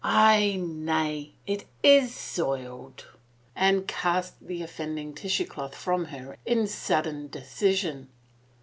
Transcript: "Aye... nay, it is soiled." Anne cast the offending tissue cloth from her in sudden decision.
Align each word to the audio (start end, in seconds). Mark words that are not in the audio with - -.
"Aye... 0.03 0.59
nay, 0.59 1.35
it 1.45 1.65
is 1.83 2.11
soiled." 2.15 3.05
Anne 3.55 3.83
cast 3.83 4.33
the 4.41 4.63
offending 4.63 5.13
tissue 5.13 5.45
cloth 5.45 5.75
from 5.75 6.05
her 6.05 6.37
in 6.43 6.65
sudden 6.65 7.27
decision. 7.27 8.09